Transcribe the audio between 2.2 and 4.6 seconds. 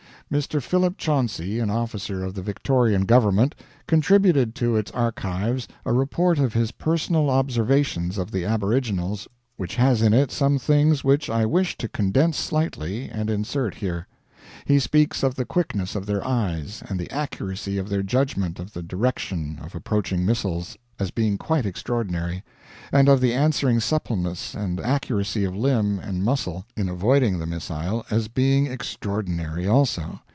of the Victorian Government, contributed